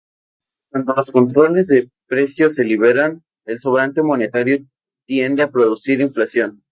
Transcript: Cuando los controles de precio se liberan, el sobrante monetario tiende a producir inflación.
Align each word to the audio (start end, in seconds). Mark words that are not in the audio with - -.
Cuando 0.71 0.95
los 0.95 1.11
controles 1.11 1.67
de 1.67 1.91
precio 2.07 2.49
se 2.49 2.63
liberan, 2.63 3.23
el 3.45 3.59
sobrante 3.59 4.01
monetario 4.01 4.65
tiende 5.05 5.43
a 5.43 5.51
producir 5.51 6.01
inflación. 6.01 6.63